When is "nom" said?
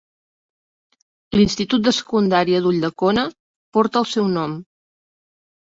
4.39-4.57